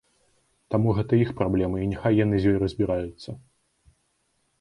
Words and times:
Таму 0.75 0.93
гэта 0.99 1.19
іх 1.25 1.33
праблема, 1.41 1.77
і 1.81 1.89
няхай 1.91 2.17
яны 2.23 2.35
з 2.41 2.45
ёй 2.55 2.57
разбіраюцца. 2.65 3.37